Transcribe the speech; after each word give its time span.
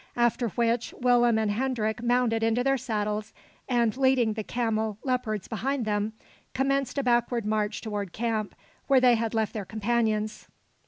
After 0.17 0.47
which, 0.49 0.95
Willem 0.99 1.37
and 1.37 1.51
Hendrik 1.51 2.01
mounted 2.01 2.41
into 2.41 2.63
their 2.63 2.75
saddles, 2.75 3.33
and, 3.69 3.95
leading 3.95 4.33
the 4.33 4.43
camelopards 4.43 5.47
behind 5.47 5.85
them, 5.85 6.13
commenced 6.55 6.97
a 6.97 7.03
backward 7.03 7.45
march 7.45 7.81
toward 7.81 8.11
camp, 8.11 8.55
where 8.87 8.99
they 8.99 9.13
had 9.13 9.35
left 9.35 9.53
their 9.53 9.63
companions. 9.63 10.47